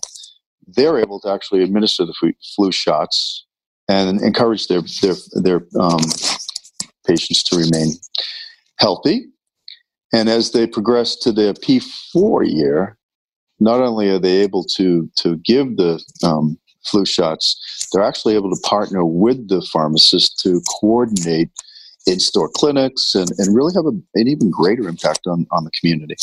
they're 0.67 0.99
able 0.99 1.19
to 1.21 1.29
actually 1.29 1.63
administer 1.63 2.05
the 2.05 2.33
flu 2.55 2.71
shots 2.71 3.45
and 3.89 4.21
encourage 4.21 4.67
their 4.67 4.81
their 5.01 5.15
their 5.33 5.61
um, 5.79 5.99
patients 7.05 7.43
to 7.43 7.57
remain 7.57 7.93
healthy. 8.77 9.25
And 10.13 10.29
as 10.29 10.51
they 10.51 10.67
progress 10.67 11.15
to 11.17 11.31
their 11.31 11.53
P4 11.53 12.51
year, 12.51 12.97
not 13.59 13.81
only 13.81 14.09
are 14.09 14.19
they 14.19 14.37
able 14.37 14.63
to 14.75 15.09
to 15.17 15.37
give 15.37 15.77
the 15.77 16.03
um, 16.23 16.57
flu 16.85 17.05
shots, 17.05 17.89
they're 17.91 18.03
actually 18.03 18.35
able 18.35 18.53
to 18.53 18.61
partner 18.61 19.03
with 19.03 19.49
the 19.49 19.61
pharmacist 19.61 20.39
to 20.39 20.61
coordinate 20.79 21.49
in-store 22.09 22.49
clinics 22.55 23.15
and, 23.15 23.29
and 23.37 23.55
really 23.55 23.73
have 23.73 23.85
a, 23.85 23.95
an 24.15 24.27
even 24.27 24.49
greater 24.49 24.87
impact 24.87 25.27
on, 25.27 25.45
on 25.51 25.63
the 25.63 25.71
community. 25.71 26.15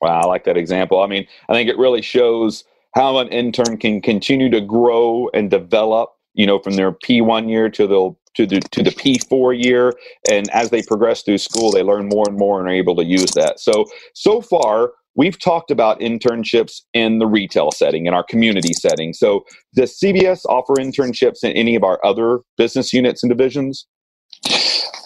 Wow, 0.00 0.20
I 0.20 0.26
like 0.26 0.44
that 0.44 0.56
example. 0.56 1.02
I 1.02 1.06
mean, 1.06 1.26
I 1.48 1.54
think 1.54 1.68
it 1.68 1.78
really 1.78 2.02
shows 2.02 2.64
how 2.94 3.18
an 3.18 3.28
intern 3.28 3.76
can 3.78 4.00
continue 4.00 4.50
to 4.50 4.60
grow 4.60 5.28
and 5.34 5.50
develop 5.50 6.10
you 6.34 6.46
know 6.46 6.58
from 6.58 6.74
their 6.74 6.92
p1 6.92 7.48
year 7.48 7.68
to 7.68 7.86
the 7.86 8.14
to 8.34 8.46
the 8.46 8.60
to 8.70 8.82
the 8.82 8.90
p4 8.90 9.62
year 9.62 9.92
and 10.30 10.48
as 10.50 10.70
they 10.70 10.82
progress 10.82 11.22
through 11.22 11.38
school 11.38 11.70
they 11.70 11.82
learn 11.82 12.08
more 12.08 12.24
and 12.28 12.38
more 12.38 12.60
and 12.60 12.68
are 12.68 12.72
able 12.72 12.94
to 12.96 13.04
use 13.04 13.32
that 13.32 13.58
so 13.58 13.84
so 14.14 14.40
far 14.40 14.92
we've 15.16 15.40
talked 15.40 15.70
about 15.70 15.98
internships 16.00 16.82
in 16.94 17.18
the 17.18 17.26
retail 17.26 17.72
setting 17.72 18.06
in 18.06 18.14
our 18.14 18.22
community 18.22 18.72
setting 18.72 19.12
so 19.12 19.44
does 19.74 19.98
cvs 19.98 20.44
offer 20.48 20.74
internships 20.74 21.42
in 21.42 21.50
any 21.52 21.74
of 21.74 21.82
our 21.82 21.98
other 22.04 22.38
business 22.56 22.92
units 22.92 23.22
and 23.22 23.30
divisions 23.30 23.86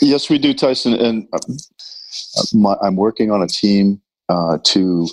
yes 0.04 0.30
we 0.30 0.38
do 0.38 0.54
tyson 0.54 0.94
and 0.94 1.26
uh, 1.32 2.76
i'm 2.82 2.96
working 2.96 3.30
on 3.30 3.42
a 3.42 3.46
team 3.46 4.00
uh, 4.28 4.58
to 4.64 5.06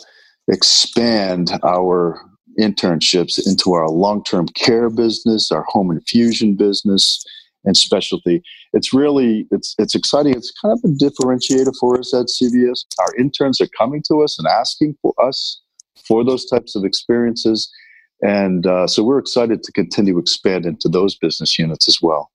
expand 0.48 1.52
our 1.64 2.22
internships 2.60 3.40
into 3.46 3.74
our 3.74 3.90
long-term 3.90 4.48
care 4.50 4.90
business, 4.90 5.52
our 5.52 5.64
home 5.68 5.92
infusion 5.92 6.56
business, 6.56 7.24
and 7.64 7.78
specialty. 7.78 8.42
It's 8.74 8.94
really 8.94 9.48
it's 9.52 9.76
it's 9.78 9.94
exciting. 9.94 10.34
It's 10.34 10.52
kind 10.52 10.74
of 10.74 10.80
a 10.84 10.94
differentiator 10.94 11.74
for 11.80 12.00
us 12.00 12.14
at 12.14 12.26
CVS. 12.26 12.86
Our 13.00 13.16
interns 13.18 13.62
are 13.62 13.68
coming 13.78 14.02
to 14.08 14.24
us 14.24 14.40
and 14.40 14.48
asking 14.48 14.98
for 15.02 15.14
us 15.24 15.62
for 16.08 16.24
those 16.24 16.46
types 16.46 16.76
of 16.76 16.84
experiences, 16.84 17.72
and 18.24 18.66
uh, 18.66 18.88
so 18.88 19.04
we're 19.04 19.20
excited 19.20 19.62
to 19.64 19.72
continue 19.72 20.14
to 20.14 20.20
expand 20.20 20.66
into 20.66 20.90
those 20.90 21.16
business 21.16 21.60
units 21.60 21.88
as 21.88 22.00
well. 22.02 22.31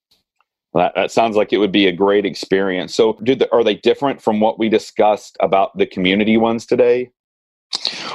That, 0.76 0.92
that, 0.94 1.10
sounds 1.10 1.36
like 1.36 1.52
it 1.52 1.58
would 1.58 1.72
be 1.72 1.86
a 1.86 1.92
great 1.92 2.26
experience. 2.26 2.94
So, 2.94 3.16
the, 3.20 3.48
are 3.50 3.64
they 3.64 3.76
different 3.76 4.20
from 4.20 4.40
what 4.40 4.58
we 4.58 4.68
discussed 4.68 5.36
about 5.40 5.76
the 5.78 5.86
community 5.86 6.36
ones 6.36 6.66
today? 6.66 7.10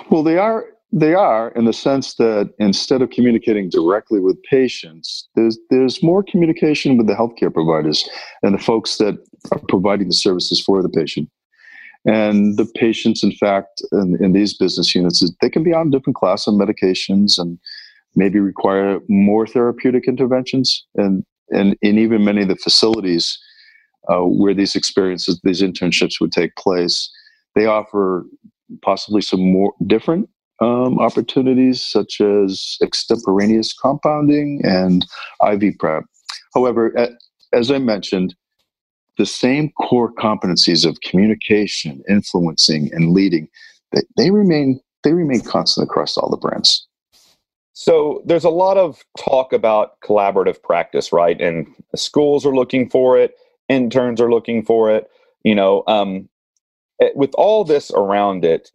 Well, 0.10 0.22
they 0.22 0.38
are 0.38 0.66
they 0.94 1.14
are 1.14 1.50
in 1.52 1.66
the 1.66 1.74
sense 1.74 2.16
that 2.16 2.54
instead 2.60 3.02
of 3.02 3.10
communicating 3.10 3.70
directly 3.70 4.20
with 4.20 4.42
patients, 4.44 5.28
there's 5.36 5.58
there's 5.70 6.04
more 6.04 6.24
communication 6.24 6.98
with 6.98 7.08
the 7.08 7.16
healthcare 7.16 7.54
providers 7.54 8.08
and 8.44 8.54
the 8.54 8.64
folks 8.64 8.98
that 8.98 9.18
are 9.52 9.62
providing 9.68 10.10
the 10.10 10.14
services 10.14 10.62
for 10.62 10.84
the 10.84 10.90
patient. 10.90 11.30
And 12.06 12.58
the 12.58 12.66
patients, 12.76 13.24
in 13.24 13.32
fact, 13.32 13.82
in, 13.92 14.18
in 14.24 14.34
these 14.34 14.58
business 14.58 14.94
units, 14.96 15.24
they 15.40 15.50
can 15.50 15.64
be 15.64 15.74
on 15.74 15.92
different 15.92 16.16
class 16.16 16.48
of 16.48 16.56
medications 16.56 17.38
and 17.38 17.60
maybe 18.16 18.40
require 18.40 19.00
more 19.08 19.46
therapeutic 19.48 20.08
interventions. 20.08 20.86
And 20.96 21.24
and 21.52 21.78
in 21.82 21.98
even 21.98 22.24
many 22.24 22.42
of 22.42 22.48
the 22.48 22.56
facilities 22.56 23.38
uh, 24.10 24.22
where 24.22 24.54
these 24.54 24.76
experiences, 24.76 25.40
these 25.44 25.62
internships 25.62 26.20
would 26.20 26.32
take 26.32 26.56
place, 26.56 27.10
they 27.56 27.66
offer 27.66 28.26
possibly 28.82 29.22
some 29.22 29.52
more 29.52 29.74
different 29.86 30.30
um, 30.62 31.00
opportunities 31.00 31.82
such 31.82 32.22
as 32.22 32.78
extemporaneous 32.82 33.74
compounding 33.74 34.62
and 34.64 35.06
IV 35.46 35.78
prep. 35.80 36.04
However, 36.54 36.94
as 37.54 37.72
I 37.72 37.78
mentioned, 37.80 38.36
the 39.18 39.26
same 39.26 39.72
core 39.72 40.14
competencies 40.14 40.86
of 40.86 41.00
communication, 41.02 42.02
influencing, 42.10 42.90
and 42.94 43.12
leading 43.12 43.50
they, 43.92 44.02
they 44.18 44.32
remain 44.32 44.80
they 45.04 45.14
remain 45.14 45.42
constant 45.42 45.86
across 45.86 46.18
all 46.18 46.30
the 46.30 46.38
brands. 46.38 46.88
So 47.74 48.22
there's 48.26 48.44
a 48.44 48.50
lot 48.50 48.78
of 48.78 49.04
talk 49.18 49.54
about 49.54 50.00
collaborative 50.02 50.62
practice, 50.62 51.14
right? 51.14 51.40
And 51.40 51.68
schools 51.96 52.46
are 52.46 52.56
looking 52.56 52.90
for 52.90 53.18
it, 53.18 53.36
interns 53.70 54.20
are 54.20 54.30
looking 54.30 54.64
for 54.64 54.92
it. 54.92 55.10
You 55.44 55.56
know, 55.56 55.84
um, 55.88 56.30
eh, 57.02 57.10
with 57.16 57.34
all 57.36 57.64
this 57.64 57.92
around 57.92 58.44
it, 58.44 58.72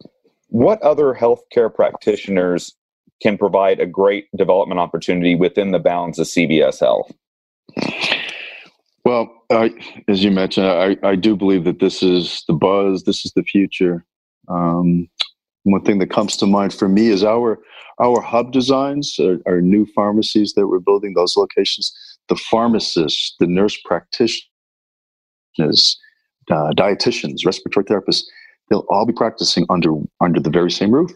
what 0.49 0.81
other 0.81 1.13
healthcare 1.13 1.73
practitioners 1.73 2.73
can 3.21 3.37
provide 3.37 3.79
a 3.79 3.85
great 3.85 4.27
development 4.35 4.79
opportunity 4.79 5.35
within 5.35 5.71
the 5.71 5.79
bounds 5.79 6.19
of 6.19 6.27
CVS 6.27 6.79
Health? 6.79 7.11
Well, 9.03 9.31
as 9.49 10.23
you 10.23 10.31
mentioned, 10.31 10.67
I, 10.67 10.97
I, 11.01 11.15
do 11.15 11.35
believe 11.35 11.63
that 11.63 11.79
this 11.79 12.03
is 12.03 12.43
the 12.47 12.53
buzz, 12.53 13.03
this 13.03 13.25
is 13.25 13.31
the 13.33 13.43
future. 13.43 14.03
Um, 14.49 15.07
one 15.71 15.83
thing 15.83 15.99
that 15.99 16.09
comes 16.09 16.37
to 16.37 16.45
mind 16.45 16.73
for 16.73 16.87
me 16.89 17.07
is 17.07 17.23
our 17.23 17.59
our 17.99 18.21
hub 18.21 18.51
designs, 18.51 19.17
our, 19.19 19.37
our 19.47 19.59
new 19.59 19.85
pharmacies 19.95 20.53
that 20.53 20.67
we're 20.67 20.79
building, 20.79 21.15
those 21.15 21.35
locations, 21.35 21.91
the 22.29 22.35
pharmacists, 22.35 23.35
the 23.39 23.47
nurse 23.47 23.75
practitioners, 23.83 24.47
uh, 25.59 26.71
dietitians, 26.75 27.43
respiratory 27.43 27.85
therapists, 27.85 28.23
they'll 28.69 28.85
all 28.89 29.05
be 29.05 29.13
practicing 29.13 29.65
under 29.69 29.93
under 30.21 30.39
the 30.39 30.49
very 30.49 30.71
same 30.71 30.91
roof. 30.91 31.11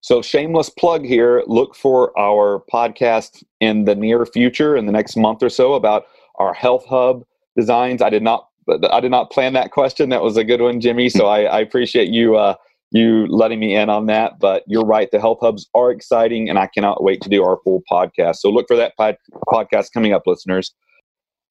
So 0.00 0.22
shameless 0.22 0.70
plug 0.70 1.04
here. 1.04 1.42
Look 1.46 1.74
for 1.74 2.16
our 2.18 2.62
podcast 2.72 3.42
in 3.60 3.84
the 3.84 3.94
near 3.94 4.24
future, 4.24 4.76
in 4.76 4.86
the 4.86 4.92
next 4.92 5.16
month 5.16 5.42
or 5.42 5.48
so, 5.48 5.74
about 5.74 6.06
our 6.38 6.54
health 6.54 6.86
hub 6.86 7.24
designs. 7.56 8.00
I 8.00 8.10
did 8.10 8.22
not 8.22 8.48
I 8.90 9.00
did 9.00 9.10
not 9.10 9.30
plan 9.30 9.54
that 9.54 9.72
question. 9.72 10.10
That 10.10 10.22
was 10.22 10.36
a 10.36 10.44
good 10.44 10.60
one, 10.60 10.80
Jimmy. 10.80 11.08
So 11.08 11.26
I, 11.26 11.42
I 11.42 11.60
appreciate 11.60 12.08
you 12.08 12.36
uh, 12.36 12.54
you 12.90 13.26
letting 13.26 13.60
me 13.60 13.74
in 13.74 13.90
on 13.90 14.06
that. 14.06 14.38
But 14.38 14.64
you're 14.66 14.84
right. 14.84 15.10
The 15.10 15.20
health 15.20 15.38
hubs 15.40 15.68
are 15.74 15.90
exciting, 15.90 16.48
and 16.48 16.58
I 16.58 16.66
cannot 16.66 17.02
wait 17.02 17.20
to 17.22 17.28
do 17.28 17.44
our 17.44 17.58
full 17.64 17.82
podcast. 17.90 18.36
So 18.36 18.50
look 18.50 18.66
for 18.68 18.76
that 18.76 18.96
pod- 18.96 19.18
podcast 19.48 19.92
coming 19.92 20.12
up, 20.12 20.22
listeners. 20.26 20.72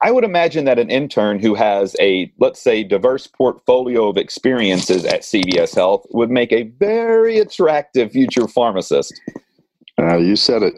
I 0.01 0.11
would 0.11 0.23
imagine 0.23 0.65
that 0.65 0.77
an 0.77 0.91
intern 0.91 1.39
who 1.39 1.55
has 1.55 1.95
a, 1.99 2.31
let's 2.39 2.61
say, 2.61 2.83
diverse 2.83 3.25
portfolio 3.25 4.07
of 4.09 4.17
experiences 4.17 5.05
at 5.05 5.21
CVS 5.21 5.73
Health 5.73 6.05
would 6.11 6.29
make 6.29 6.51
a 6.51 6.63
very 6.79 7.39
attractive 7.39 8.11
future 8.11 8.47
pharmacist. 8.47 9.19
Uh, 9.99 10.17
you 10.17 10.35
said 10.35 10.61
it. 10.61 10.75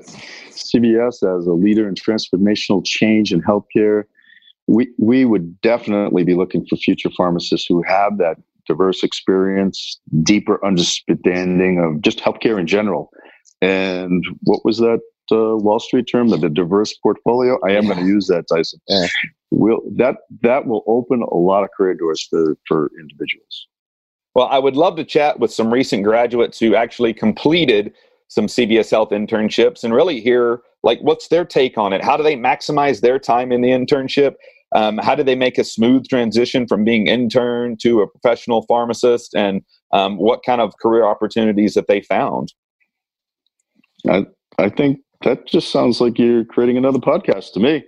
CVS, 0.51 1.37
as 1.37 1.47
a 1.47 1.53
leader 1.53 1.87
in 1.87 1.95
transformational 1.95 2.85
change 2.85 3.33
in 3.33 3.41
healthcare, 3.41 4.03
we, 4.67 4.87
we 4.97 5.25
would 5.25 5.59
definitely 5.61 6.23
be 6.23 6.35
looking 6.35 6.65
for 6.65 6.77
future 6.77 7.09
pharmacists 7.17 7.67
who 7.67 7.81
have 7.83 8.17
that 8.19 8.37
diverse 8.67 9.03
experience, 9.03 9.99
deeper 10.23 10.63
understanding 10.65 11.79
of 11.79 12.01
just 12.01 12.19
healthcare 12.19 12.59
in 12.59 12.67
general, 12.67 13.11
and 13.61 14.25
what 14.43 14.63
was 14.63 14.77
that 14.77 14.99
uh, 15.31 15.55
Wall 15.57 15.79
Street 15.79 16.07
term? 16.11 16.29
The, 16.29 16.37
the 16.37 16.49
diverse 16.49 16.93
portfolio. 16.93 17.57
I 17.65 17.71
am 17.71 17.85
yeah. 17.85 17.93
going 17.93 18.05
to 18.05 18.11
use 18.11 18.27
that, 18.27 18.45
Tyson. 18.51 18.79
Yeah. 18.87 19.07
Will 19.51 19.81
that 19.97 20.17
that 20.43 20.67
will 20.67 20.83
open 20.87 21.23
a 21.23 21.35
lot 21.35 21.63
of 21.63 21.69
career 21.75 21.95
doors 21.95 22.25
for 22.29 22.57
for 22.67 22.91
individuals. 22.99 23.67
Well, 24.35 24.47
I 24.47 24.59
would 24.59 24.75
love 24.75 24.95
to 24.97 25.03
chat 25.03 25.39
with 25.39 25.51
some 25.51 25.73
recent 25.73 26.03
graduates 26.03 26.59
who 26.59 26.75
actually 26.75 27.13
completed 27.13 27.93
some 28.27 28.45
CVS 28.45 28.91
Health 28.91 29.09
internships 29.09 29.83
and 29.83 29.93
really 29.93 30.21
hear 30.21 30.61
like 30.83 30.99
what's 31.01 31.27
their 31.27 31.45
take 31.45 31.77
on 31.77 31.93
it. 31.93 32.03
How 32.03 32.15
do 32.15 32.23
they 32.23 32.35
maximize 32.35 33.01
their 33.01 33.19
time 33.19 33.51
in 33.51 33.61
the 33.61 33.69
internship? 33.69 34.35
Um, 34.75 34.97
how 34.99 35.15
do 35.15 35.23
they 35.23 35.35
make 35.35 35.57
a 35.57 35.63
smooth 35.63 36.07
transition 36.07 36.67
from 36.67 36.83
being 36.83 37.07
intern 37.07 37.75
to 37.81 38.01
a 38.01 38.07
professional 38.07 38.63
pharmacist? 38.67 39.33
And 39.35 39.61
um, 39.93 40.17
what 40.17 40.41
kind 40.45 40.61
of 40.61 40.73
career 40.81 41.05
opportunities 41.05 41.73
that 41.73 41.87
they 41.87 42.01
found? 42.01 42.53
I 44.07 44.25
I 44.57 44.69
think 44.69 44.99
that 45.23 45.47
just 45.47 45.71
sounds 45.71 45.99
like 45.99 46.19
you're 46.19 46.45
creating 46.45 46.77
another 46.77 46.99
podcast 46.99 47.53
to 47.53 47.59
me. 47.59 47.83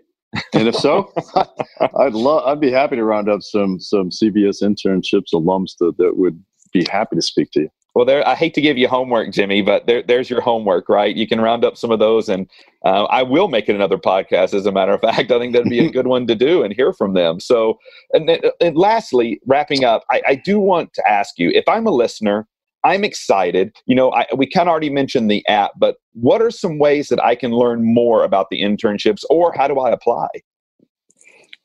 And 0.54 0.68
if 0.68 0.76
so, 0.76 1.12
I'd 2.00 2.14
love 2.14 2.48
I'd 2.48 2.62
be 2.62 2.72
happy 2.72 2.96
to 2.96 3.04
round 3.04 3.30
up 3.30 3.42
some 3.42 3.80
some 3.80 4.10
CVS 4.10 4.64
internships 4.64 5.34
alums 5.34 5.78
that, 5.80 5.94
that 5.98 6.18
would 6.18 6.42
be 6.74 6.86
happy 6.90 7.16
to 7.16 7.22
speak 7.22 7.52
to 7.52 7.62
you. 7.62 7.70
Well, 7.94 8.06
there. 8.06 8.26
I 8.26 8.36
hate 8.36 8.54
to 8.54 8.62
give 8.62 8.78
you 8.78 8.88
homework, 8.88 9.32
Jimmy, 9.34 9.62
but 9.62 9.86
there, 9.86 10.02
there's 10.02 10.30
your 10.30 10.40
homework, 10.40 10.88
right? 10.88 11.14
You 11.14 11.28
can 11.28 11.42
round 11.42 11.66
up 11.66 11.76
some 11.76 11.92
of 11.92 12.00
those, 12.00 12.30
and 12.30 12.50
uh, 12.86 13.04
I 13.06 13.22
will 13.24 13.50
make 13.50 13.68
it 13.68 13.76
another 13.76 13.98
podcast. 13.98 14.54
As 14.54 14.66
a 14.66 14.72
matter 14.72 14.94
of 14.94 15.02
fact, 15.02 15.32
I 15.32 15.40
think 15.40 15.54
that'd 15.54 15.70
be 15.70 15.86
a 15.86 15.92
good 15.92 16.08
one 16.08 16.26
to 16.28 16.36
do 16.36 16.64
and 16.64 16.74
hear 16.74 16.94
from 16.94 17.14
them. 17.14 17.40
So, 17.40 17.80
and, 18.14 18.30
then, 18.30 18.40
and 18.62 18.78
lastly, 18.78 19.42
wrapping 19.46 19.84
up, 19.84 20.04
I, 20.10 20.22
I 20.26 20.36
do 20.36 20.60
want 20.60 20.94
to 20.94 21.10
ask 21.10 21.38
you 21.38 21.52
if 21.54 21.68
I'm 21.68 21.86
a 21.86 21.92
listener 21.92 22.48
I'm 22.84 23.04
excited. 23.04 23.76
You 23.86 23.96
know, 23.96 24.12
I, 24.12 24.26
we 24.36 24.48
kind 24.48 24.68
of 24.68 24.72
already 24.72 24.90
mentioned 24.90 25.30
the 25.30 25.48
app, 25.48 25.72
but 25.78 25.98
what 26.14 26.42
are 26.42 26.52
some 26.52 26.80
ways 26.80 27.10
that 27.10 27.24
I 27.24 27.36
can 27.36 27.52
learn 27.52 27.94
more 27.94 28.24
about 28.24 28.50
the 28.50 28.62
internships, 28.62 29.24
or 29.30 29.54
how 29.56 29.68
do 29.68 29.80
I 29.80 29.92
apply? 29.92 30.28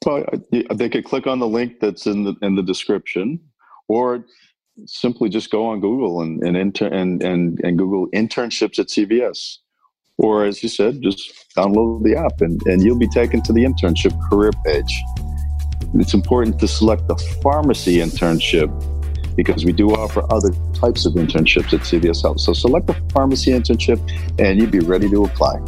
Well, 0.05 0.25
they 0.75 0.89
could 0.89 1.05
click 1.05 1.27
on 1.27 1.39
the 1.39 1.49
link 1.49 1.81
that's 1.81 2.07
in 2.07 2.25
the 2.25 2.35
in 2.43 2.55
the 2.55 2.63
description, 2.63 3.41
or 3.89 4.25
simply 4.85 5.29
just 5.29 5.51
go 5.51 5.67
on 5.67 5.81
Google 5.81 6.21
and 6.21 6.43
and 6.43 6.57
inter- 6.57 6.89
and, 6.89 7.23
and 7.23 7.61
and 7.63 7.79
Google 7.79 8.09
internships 8.09 8.79
at 8.79 8.89
CVS. 8.89 9.59
Or 10.19 10.45
as 10.45 10.63
you 10.63 10.69
said, 10.69 11.03
just 11.03 11.31
download 11.57 12.03
the 12.03 12.17
app 12.17 12.41
and, 12.41 12.61
and 12.67 12.83
you'll 12.83 12.99
be 12.99 13.09
taken 13.09 13.43
to 13.43 13.53
the 13.53 13.65
internship 13.65 14.19
career 14.31 14.51
page. 14.65 15.03
It's 15.95 16.15
important 16.15 16.59
to 16.61 16.69
select 16.69 17.07
the 17.07 17.17
pharmacy 17.43 17.99
internship 17.99 18.71
because 19.37 19.67
we 19.67 19.73
do 19.73 19.91
offer 19.91 20.23
other 20.33 20.51
types 20.73 21.05
of 21.05 21.13
internships 21.15 21.75
at 21.75 21.81
CVS 21.81 22.23
Health. 22.23 22.41
So 22.41 22.55
select 22.55 22.89
a 22.89 22.95
pharmacy 23.13 23.53
internship 23.53 24.01
and 24.39 24.59
you'd 24.59 24.71
be 24.71 24.81
ready 24.81 25.11
to 25.11 25.25
apply. 25.25 25.59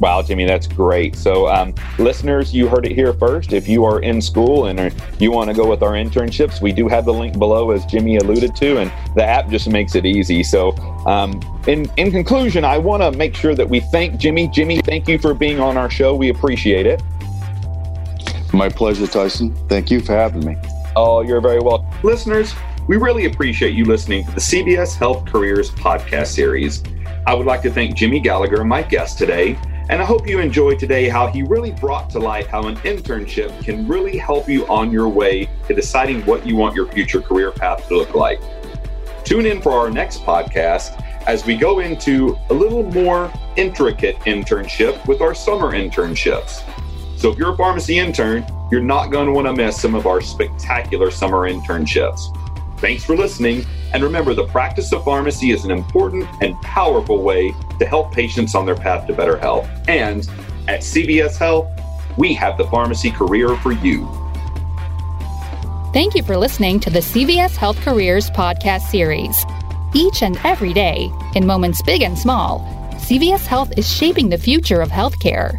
Wow, 0.00 0.22
Jimmy, 0.22 0.44
that's 0.44 0.68
great. 0.68 1.16
So, 1.16 1.48
um, 1.48 1.74
listeners, 1.98 2.54
you 2.54 2.68
heard 2.68 2.86
it 2.86 2.92
here 2.92 3.12
first. 3.12 3.52
If 3.52 3.66
you 3.66 3.84
are 3.84 4.00
in 4.00 4.20
school 4.22 4.66
and 4.66 4.94
you 5.18 5.32
want 5.32 5.50
to 5.50 5.56
go 5.56 5.68
with 5.68 5.82
our 5.82 5.92
internships, 5.92 6.60
we 6.60 6.70
do 6.70 6.86
have 6.86 7.04
the 7.04 7.12
link 7.12 7.36
below, 7.38 7.72
as 7.72 7.84
Jimmy 7.86 8.16
alluded 8.16 8.54
to, 8.56 8.78
and 8.78 8.92
the 9.16 9.24
app 9.24 9.48
just 9.48 9.68
makes 9.68 9.96
it 9.96 10.06
easy. 10.06 10.44
So, 10.44 10.70
um, 11.06 11.40
in 11.66 11.90
in 11.96 12.12
conclusion, 12.12 12.64
I 12.64 12.78
want 12.78 13.02
to 13.02 13.10
make 13.10 13.34
sure 13.34 13.56
that 13.56 13.68
we 13.68 13.80
thank 13.80 14.20
Jimmy. 14.20 14.46
Jimmy, 14.48 14.80
thank 14.82 15.08
you 15.08 15.18
for 15.18 15.34
being 15.34 15.58
on 15.58 15.76
our 15.76 15.90
show. 15.90 16.14
We 16.14 16.28
appreciate 16.28 16.86
it. 16.86 17.02
My 18.52 18.68
pleasure, 18.68 19.06
Tyson. 19.06 19.54
Thank 19.68 19.90
you 19.90 20.00
for 20.00 20.12
having 20.12 20.44
me. 20.44 20.56
Oh, 20.94 21.22
you're 21.22 21.40
very 21.40 21.60
welcome. 21.60 21.88
Listeners, 22.02 22.54
we 22.86 22.96
really 22.96 23.26
appreciate 23.26 23.74
you 23.74 23.84
listening 23.84 24.24
to 24.26 24.30
the 24.32 24.40
CVS 24.40 24.96
Health 24.96 25.26
Careers 25.26 25.70
podcast 25.72 26.28
series. 26.28 26.82
I 27.26 27.34
would 27.34 27.46
like 27.46 27.62
to 27.62 27.70
thank 27.70 27.94
Jimmy 27.94 28.20
Gallagher, 28.20 28.64
my 28.64 28.82
guest 28.82 29.18
today, 29.18 29.58
and 29.90 30.02
I 30.02 30.04
hope 30.04 30.28
you 30.28 30.38
enjoyed 30.38 30.78
today 30.78 31.08
how 31.08 31.28
he 31.28 31.42
really 31.42 31.72
brought 31.72 32.10
to 32.10 32.18
light 32.18 32.46
how 32.46 32.66
an 32.66 32.76
internship 32.78 33.64
can 33.64 33.88
really 33.88 34.18
help 34.18 34.48
you 34.48 34.66
on 34.66 34.90
your 34.90 35.08
way 35.08 35.48
to 35.66 35.74
deciding 35.74 36.24
what 36.26 36.46
you 36.46 36.56
want 36.56 36.74
your 36.74 36.86
future 36.92 37.22
career 37.22 37.50
path 37.50 37.88
to 37.88 37.96
look 37.96 38.14
like. 38.14 38.40
Tune 39.24 39.46
in 39.46 39.62
for 39.62 39.72
our 39.72 39.90
next 39.90 40.22
podcast 40.22 41.02
as 41.26 41.44
we 41.44 41.56
go 41.56 41.80
into 41.80 42.38
a 42.50 42.54
little 42.54 42.82
more 42.82 43.32
intricate 43.56 44.16
internship 44.20 45.06
with 45.06 45.20
our 45.20 45.34
summer 45.34 45.72
internships. 45.72 46.62
So 47.18 47.30
if 47.32 47.38
you're 47.38 47.52
a 47.52 47.56
pharmacy 47.56 47.98
intern, 47.98 48.46
you're 48.70 48.82
not 48.82 49.08
going 49.10 49.26
to 49.26 49.32
want 49.32 49.46
to 49.46 49.54
miss 49.54 49.80
some 49.80 49.94
of 49.94 50.06
our 50.06 50.20
spectacular 50.20 51.10
summer 51.10 51.50
internships. 51.50 52.34
Thanks 52.80 53.04
for 53.04 53.16
listening. 53.16 53.64
And 53.92 54.02
remember, 54.02 54.34
the 54.34 54.46
practice 54.46 54.92
of 54.92 55.04
pharmacy 55.04 55.50
is 55.50 55.64
an 55.64 55.70
important 55.70 56.28
and 56.42 56.60
powerful 56.62 57.22
way 57.22 57.54
to 57.78 57.86
help 57.86 58.12
patients 58.12 58.54
on 58.54 58.66
their 58.66 58.74
path 58.74 59.06
to 59.06 59.12
better 59.12 59.36
health. 59.36 59.68
And 59.88 60.28
at 60.68 60.80
CVS 60.80 61.36
Health, 61.38 61.68
we 62.16 62.34
have 62.34 62.58
the 62.58 62.66
pharmacy 62.66 63.10
career 63.10 63.56
for 63.56 63.72
you. 63.72 64.06
Thank 65.92 66.14
you 66.14 66.22
for 66.22 66.36
listening 66.36 66.80
to 66.80 66.90
the 66.90 66.98
CVS 66.98 67.56
Health 67.56 67.80
Careers 67.80 68.30
podcast 68.30 68.82
series. 68.82 69.44
Each 69.94 70.22
and 70.22 70.38
every 70.44 70.74
day, 70.74 71.10
in 71.34 71.46
moments 71.46 71.80
big 71.80 72.02
and 72.02 72.18
small, 72.18 72.60
CVS 72.96 73.46
Health 73.46 73.72
is 73.78 73.90
shaping 73.90 74.28
the 74.28 74.36
future 74.36 74.82
of 74.82 74.90
healthcare. 74.90 75.58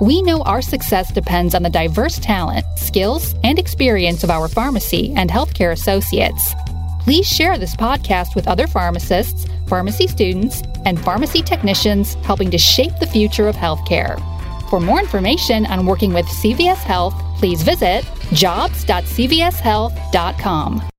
We 0.00 0.22
know 0.22 0.42
our 0.42 0.62
success 0.62 1.12
depends 1.12 1.56
on 1.56 1.64
the 1.64 1.70
diverse 1.70 2.20
talent, 2.20 2.64
skills, 2.76 3.34
and 3.42 3.58
experience 3.58 4.22
of 4.22 4.30
our 4.30 4.46
pharmacy 4.46 5.12
and 5.16 5.28
healthcare 5.28 5.72
associates. 5.72 6.54
Please 7.00 7.26
share 7.26 7.58
this 7.58 7.74
podcast 7.74 8.36
with 8.36 8.46
other 8.46 8.68
pharmacists, 8.68 9.46
pharmacy 9.66 10.06
students, 10.06 10.62
and 10.84 11.00
pharmacy 11.00 11.42
technicians 11.42 12.14
helping 12.16 12.50
to 12.50 12.58
shape 12.58 12.92
the 13.00 13.06
future 13.06 13.48
of 13.48 13.56
healthcare. 13.56 14.20
For 14.70 14.78
more 14.78 15.00
information 15.00 15.66
on 15.66 15.86
working 15.86 16.12
with 16.12 16.26
CVS 16.26 16.76
Health, 16.76 17.14
please 17.38 17.62
visit 17.62 18.04
jobs.cvshealth.com. 18.32 20.97